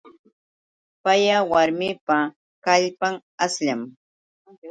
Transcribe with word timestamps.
Paya 1.03 1.37
warmipa 1.51 2.17
kallpan 2.65 3.13
ashllam. 3.45 3.81